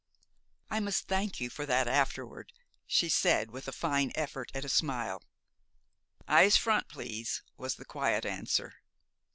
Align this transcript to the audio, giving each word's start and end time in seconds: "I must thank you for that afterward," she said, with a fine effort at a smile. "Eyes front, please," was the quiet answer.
"I 0.71 0.79
must 0.79 1.07
thank 1.07 1.39
you 1.39 1.51
for 1.51 1.63
that 1.67 1.87
afterward," 1.87 2.53
she 2.87 3.07
said, 3.07 3.51
with 3.51 3.67
a 3.67 3.71
fine 3.71 4.11
effort 4.15 4.49
at 4.55 4.65
a 4.65 4.67
smile. 4.67 5.21
"Eyes 6.27 6.57
front, 6.57 6.87
please," 6.87 7.43
was 7.55 7.75
the 7.75 7.85
quiet 7.85 8.25
answer. 8.25 8.73